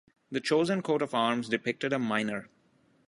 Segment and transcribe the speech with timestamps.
[0.31, 2.49] The chosen coat of arms depicted a miner.